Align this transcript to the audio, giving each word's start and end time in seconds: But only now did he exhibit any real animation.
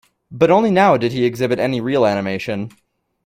But 0.31 0.49
only 0.49 0.71
now 0.71 0.97
did 0.97 1.11
he 1.11 1.25
exhibit 1.25 1.59
any 1.59 1.79
real 1.79 2.07
animation. 2.07 2.71